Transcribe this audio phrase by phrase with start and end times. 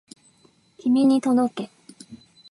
[0.79, 1.69] 君に届け